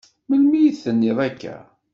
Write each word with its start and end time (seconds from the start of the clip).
Melmi 0.27 0.59
i 0.61 0.71
d-tenniḍ 0.73 1.19
akka? 1.27 1.55